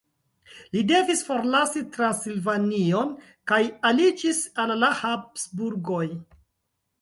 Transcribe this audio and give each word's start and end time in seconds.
Li 0.75 0.79
devis 0.91 1.19
forlasi 1.27 1.83
Transilvanion 1.97 3.11
kaj 3.53 3.61
aliĝis 3.91 4.41
al 4.65 4.75
la 4.85 4.91
Habsburgoj. 5.03 6.03